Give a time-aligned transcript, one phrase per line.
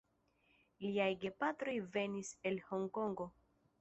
[0.85, 3.29] Liaj gepatroj venis el Honkongo.